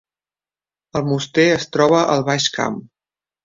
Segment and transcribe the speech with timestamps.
[1.01, 2.85] Almoster es troba al Baix Camp